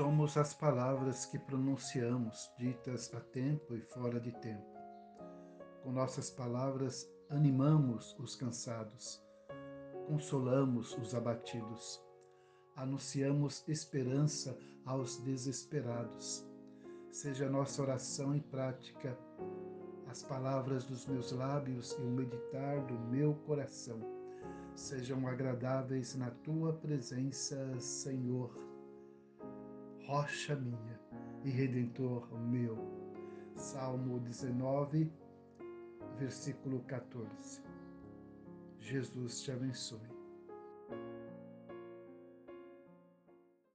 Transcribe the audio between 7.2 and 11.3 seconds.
animamos os cansados, consolamos os